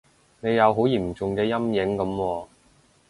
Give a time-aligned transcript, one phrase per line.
[0.39, 2.47] 你有好嚴重嘅陰影噉喎